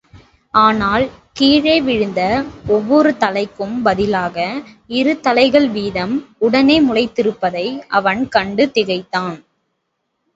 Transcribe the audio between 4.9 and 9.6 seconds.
இரு தலைகள் வீதம் உடனே முளைத்திருப்பதை அவன் கண்டு திகைத்தான்.